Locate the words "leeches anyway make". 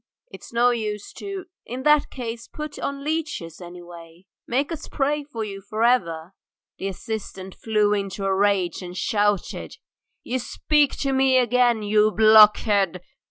3.03-4.71